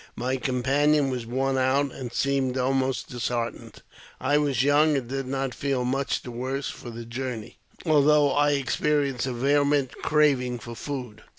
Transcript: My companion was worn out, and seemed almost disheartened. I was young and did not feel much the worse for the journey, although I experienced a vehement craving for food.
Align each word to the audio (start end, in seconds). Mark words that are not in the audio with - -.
My 0.15 0.35
companion 0.35 1.11
was 1.11 1.27
worn 1.27 1.59
out, 1.59 1.91
and 1.91 2.11
seemed 2.11 2.57
almost 2.57 3.09
disheartened. 3.09 3.83
I 4.19 4.39
was 4.39 4.63
young 4.63 4.97
and 4.97 5.07
did 5.07 5.27
not 5.27 5.53
feel 5.53 5.85
much 5.85 6.23
the 6.23 6.31
worse 6.31 6.71
for 6.71 6.89
the 6.89 7.05
journey, 7.05 7.59
although 7.85 8.31
I 8.31 8.53
experienced 8.53 9.27
a 9.27 9.31
vehement 9.33 9.95
craving 10.01 10.57
for 10.57 10.75
food. 10.75 11.21